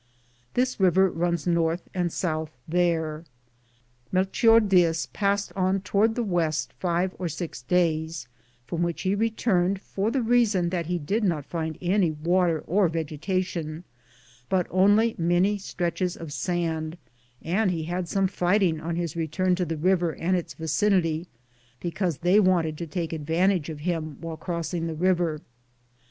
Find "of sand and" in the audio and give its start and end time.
16.17-17.69